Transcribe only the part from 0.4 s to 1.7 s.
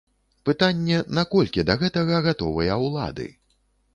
Пытанне, наколькі